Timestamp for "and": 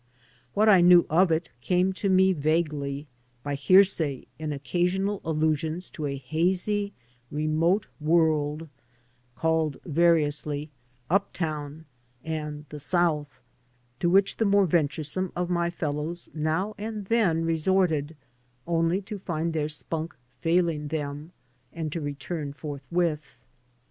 12.23-12.65, 16.79-17.05, 21.71-21.91